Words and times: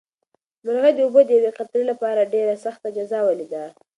مرغۍ 0.63 0.91
د 0.95 0.99
اوبو 1.05 1.21
د 1.25 1.29
یوې 1.37 1.51
قطرې 1.57 1.83
لپاره 1.91 2.29
ډېره 2.33 2.55
سخته 2.65 2.87
جزا 2.97 3.19
ولیده. 3.25 3.63